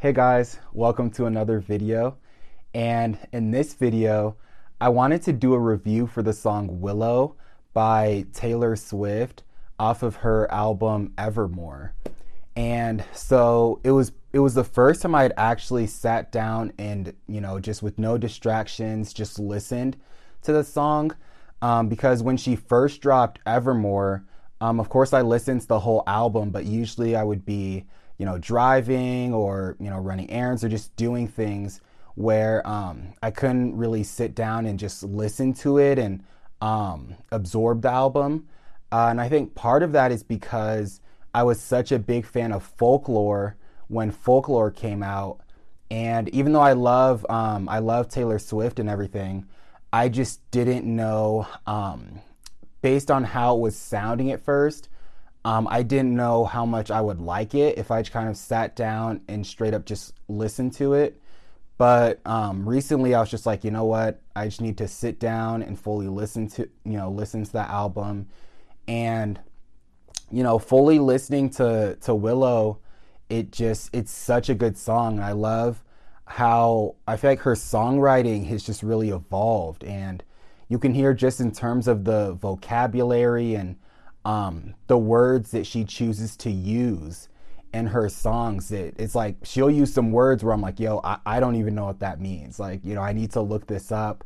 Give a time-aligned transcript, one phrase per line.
[0.00, 2.18] Hey guys, welcome to another video.
[2.72, 4.36] And in this video,
[4.80, 7.34] I wanted to do a review for the song Willow
[7.74, 9.42] by Taylor Swift
[9.76, 11.94] off of her album Evermore.
[12.54, 17.12] And so it was it was the first time I had actually sat down and,
[17.26, 19.96] you know, just with no distractions, just listened
[20.42, 21.10] to the song.
[21.60, 24.24] Um, because when she first dropped Evermore,
[24.60, 27.84] um, of course I listened to the whole album, but usually I would be
[28.18, 31.80] you know, driving or, you know, running errands or just doing things
[32.14, 36.24] where um, I couldn't really sit down and just listen to it and
[36.60, 38.48] um, absorb the album.
[38.90, 41.00] Uh, and I think part of that is because
[41.32, 45.40] I was such a big fan of folklore when folklore came out.
[45.90, 49.46] And even though I love, um, I love Taylor Swift and everything,
[49.92, 52.20] I just didn't know, um,
[52.82, 54.88] based on how it was sounding at first,
[55.48, 58.76] um, I didn't know how much I would like it if I kind of sat
[58.76, 61.18] down and straight up just listened to it.
[61.78, 64.20] But um, recently, I was just like, you know what?
[64.36, 67.66] I just need to sit down and fully listen to, you know, listen to the
[67.66, 68.28] album,
[68.86, 69.40] and
[70.30, 72.80] you know, fully listening to to Willow.
[73.30, 75.18] It just it's such a good song.
[75.18, 75.82] I love
[76.26, 80.22] how I feel like her songwriting has just really evolved, and
[80.68, 83.76] you can hear just in terms of the vocabulary and
[84.28, 87.30] um, the words that she chooses to use
[87.72, 91.16] in her songs that it's like she'll use some words where I'm like, yo, I,
[91.24, 92.60] I don't even know what that means.
[92.60, 94.24] Like, you know, I need to look this up.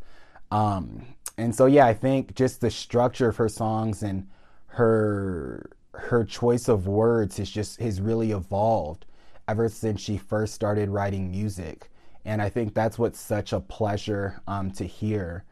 [0.50, 1.06] Um,
[1.38, 4.26] and so yeah, I think just the structure of her songs and
[4.66, 9.06] her her choice of words has just has really evolved
[9.46, 11.90] ever since she first started writing music.
[12.24, 15.44] And I think that's what's such a pleasure um, to hear.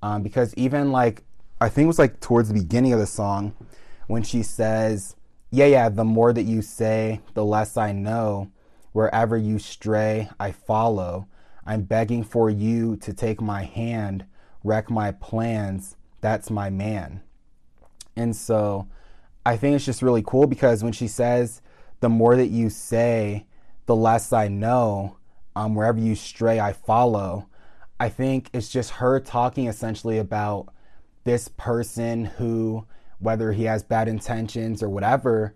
[0.00, 1.24] Um, because even like
[1.60, 3.52] I think it was like towards the beginning of the song,
[4.06, 5.16] when she says,
[5.50, 8.50] Yeah, yeah, the more that you say, the less I know.
[8.92, 11.28] Wherever you stray, I follow.
[11.66, 14.24] I'm begging for you to take my hand,
[14.64, 15.96] wreck my plans.
[16.20, 17.22] That's my man.
[18.16, 18.88] And so
[19.44, 21.60] I think it's just really cool because when she says,
[22.00, 23.46] The more that you say,
[23.86, 25.16] the less I know.
[25.54, 27.48] Um, wherever you stray, I follow.
[27.98, 30.68] I think it's just her talking essentially about
[31.24, 32.86] this person who
[33.18, 35.54] whether he has bad intentions or whatever,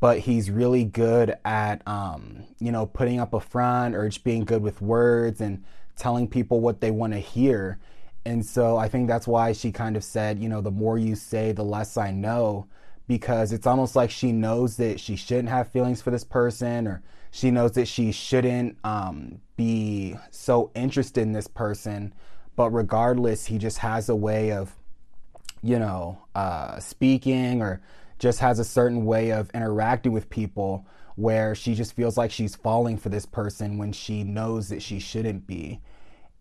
[0.00, 4.44] but he's really good at, um, you know, putting up a front or just being
[4.44, 5.64] good with words and
[5.96, 7.78] telling people what they want to hear.
[8.24, 11.14] And so I think that's why she kind of said, you know, the more you
[11.14, 12.66] say, the less I know,
[13.06, 17.02] because it's almost like she knows that she shouldn't have feelings for this person or
[17.30, 22.12] she knows that she shouldn't um, be so interested in this person.
[22.54, 24.77] But regardless, he just has a way of
[25.62, 27.80] you know, uh, speaking or
[28.18, 32.54] just has a certain way of interacting with people where she just feels like she's
[32.54, 35.80] falling for this person when she knows that she shouldn't be.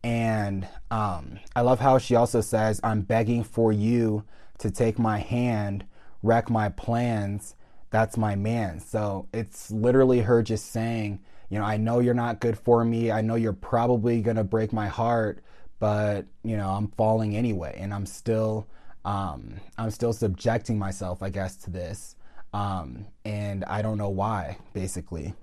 [0.04, 4.24] And um, I love how she also says, I'm begging for you
[4.60, 5.86] to take my hand,
[6.22, 7.56] wreck my plans.
[7.90, 8.80] That's my man.
[8.80, 13.12] So it's literally her just saying, you know, I know you're not good for me.
[13.12, 15.44] I know you're probably going to break my heart,
[15.80, 17.78] but, you know, I'm falling anyway.
[17.80, 18.68] And I'm still
[19.08, 22.18] um, I'm still subjecting myself, I guess, to this.
[22.54, 25.34] Um, and I don't know why, basically.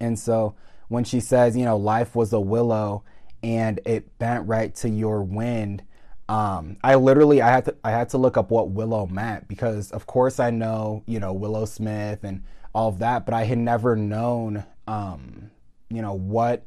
[0.00, 0.54] And so
[0.88, 3.04] when she says, you know, life was a willow
[3.42, 5.82] and it bent right to your wind,
[6.30, 9.90] um, I literally I had to I had to look up what willow meant because
[9.90, 12.42] of course I know you know Willow Smith and
[12.74, 15.50] all of that, but I had never known um,
[15.90, 16.64] you know what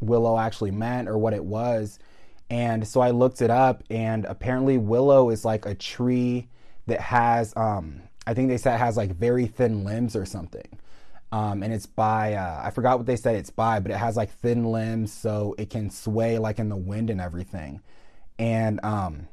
[0.00, 1.98] willow actually meant or what it was.
[2.48, 6.48] And so I looked it up, and apparently willow is like a tree
[6.86, 10.68] that has, um, I think they said it has like very thin limbs or something.
[11.32, 14.16] Um, and it's by, uh, I forgot what they said it's by, but it has
[14.16, 17.80] like thin limbs so it can sway like in the wind and everything.
[18.38, 19.28] And, um,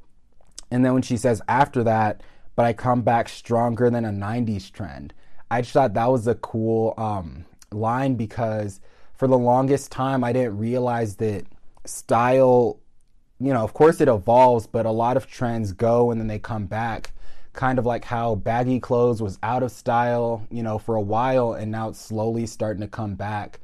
[0.71, 2.21] and then when she says after that,
[2.55, 5.13] but I come back stronger than a 90s trend,
[5.51, 8.79] I just thought that was a cool um, line because
[9.13, 11.45] for the longest time I didn't realize that
[11.85, 12.79] style
[13.39, 16.39] you know, of course it evolves, but a lot of trends go and then they
[16.39, 17.11] come back
[17.53, 21.53] kind of like how baggy clothes was out of style, you know, for a while
[21.53, 23.59] and now it's slowly starting to come back.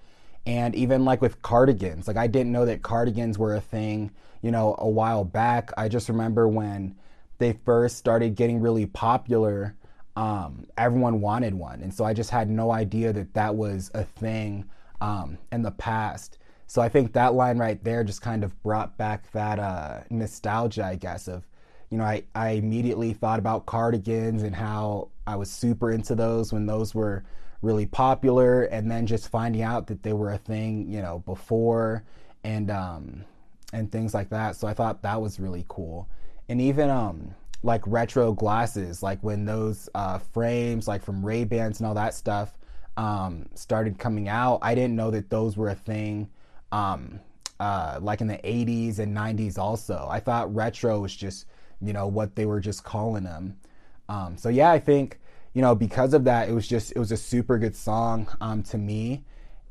[0.45, 4.11] And even like with cardigans, like I didn't know that cardigans were a thing,
[4.41, 5.71] you know, a while back.
[5.75, 6.95] I just remember when
[7.39, 9.75] they first started getting really popular,
[10.15, 11.81] um, everyone wanted one.
[11.81, 14.65] And so I just had no idea that that was a thing
[15.01, 16.37] um, in the past.
[16.69, 20.85] So I think that line right there just kind of brought back that uh, nostalgia,
[20.85, 21.43] I guess, of
[21.89, 26.53] you know, I, I immediately thought about cardigans and how I was super into those
[26.53, 27.23] when those were
[27.63, 32.03] really popular, and then just finding out that they were a thing, you know, before
[32.43, 33.25] and um,
[33.73, 34.55] and things like that.
[34.55, 36.07] So I thought that was really cool,
[36.49, 37.33] and even um,
[37.63, 42.13] like retro glasses, like when those uh, frames, like from Ray Bans and all that
[42.13, 42.59] stuff,
[42.95, 44.59] um, started coming out.
[44.61, 46.29] I didn't know that those were a thing.
[46.71, 47.19] Um,
[47.59, 50.07] uh, like in the 80s and 90s also.
[50.09, 51.45] I thought retro was just
[51.81, 53.57] you know, what they were just calling them.
[54.07, 55.19] Um, so yeah, I think,
[55.53, 58.63] you know, because of that, it was just, it was a super good song um,
[58.63, 59.23] to me.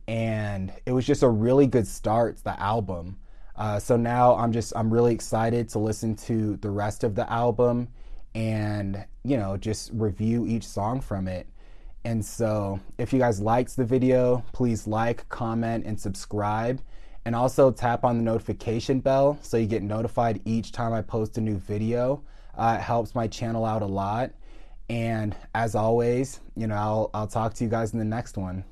[0.06, 3.19] And it was just a really good start to the album.
[3.56, 7.31] Uh, so now I'm just, I'm really excited to listen to the rest of the
[7.31, 7.89] album
[8.35, 11.47] and, you know, just review each song from it.
[12.09, 16.81] And so if you guys liked the video, please like, comment, and subscribe.
[17.27, 21.37] And also tap on the notification bell so you get notified each time I post
[21.37, 22.23] a new video.
[22.57, 24.31] Uh, it helps my channel out a lot.
[24.89, 28.65] And as always, you know, I'll, I'll talk to you guys in the next one.